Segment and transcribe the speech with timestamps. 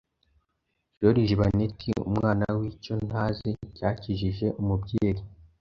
[0.99, 5.21] Joriji Baneti, umwana w’icyo ntazi, cyakijije umubyeyi